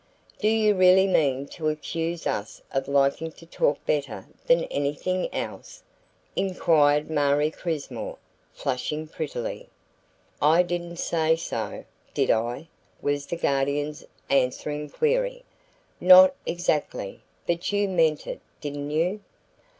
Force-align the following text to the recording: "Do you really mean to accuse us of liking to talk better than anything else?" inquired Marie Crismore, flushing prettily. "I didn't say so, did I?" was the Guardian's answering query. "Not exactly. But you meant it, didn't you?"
"Do 0.39 0.47
you 0.47 0.73
really 0.73 1.05
mean 1.05 1.45
to 1.49 1.69
accuse 1.69 2.25
us 2.25 2.59
of 2.71 2.87
liking 2.87 3.31
to 3.33 3.45
talk 3.45 3.85
better 3.85 4.25
than 4.47 4.63
anything 4.63 5.31
else?" 5.31 5.83
inquired 6.35 7.07
Marie 7.11 7.51
Crismore, 7.51 8.17
flushing 8.51 9.07
prettily. 9.07 9.69
"I 10.41 10.63
didn't 10.63 10.97
say 10.97 11.35
so, 11.35 11.85
did 12.15 12.31
I?" 12.31 12.67
was 12.99 13.27
the 13.27 13.37
Guardian's 13.37 14.03
answering 14.27 14.89
query. 14.89 15.43
"Not 15.99 16.33
exactly. 16.47 17.21
But 17.45 17.71
you 17.71 17.87
meant 17.87 18.25
it, 18.25 18.41
didn't 18.59 18.89
you?" 18.89 19.19